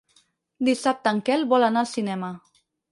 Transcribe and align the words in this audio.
Dissabte 0.69 1.13
en 1.17 1.21
Quel 1.29 1.47
vol 1.53 1.69
anar 1.69 1.87
al 1.87 1.93
cinema. 1.95 2.37